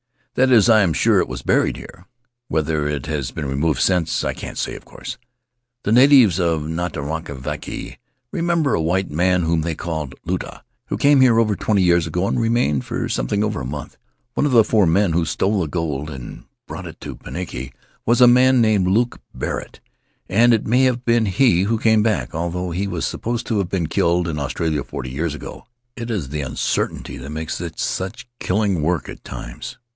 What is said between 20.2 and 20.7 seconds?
and it